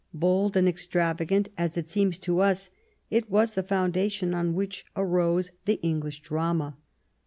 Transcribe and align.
Bold 0.15 0.57
and 0.57 0.67
extravagant 0.67 1.49
as 1.59 1.77
it 1.77 1.87
seems 1.87 2.17
to 2.17 2.39
us, 2.39 2.71
it 3.11 3.29
was 3.29 3.53
the 3.53 3.61
foundation 3.61 4.33
on 4.33 4.55
which 4.55 4.83
arose 4.95 5.51
the 5.65 5.79
English 5.83 6.21
drama. 6.21 6.75